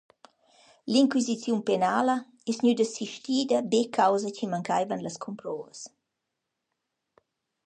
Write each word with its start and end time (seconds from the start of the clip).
L’inquisiziun 0.91 1.61
penala 1.67 2.15
es 2.49 2.57
gnüda 2.61 2.85
sistida 2.93 3.57
be 3.71 3.79
causa 3.97 4.29
chi 4.35 4.45
mancaivan 4.53 5.03
las 5.05 5.17
cumprovas. 5.23 5.79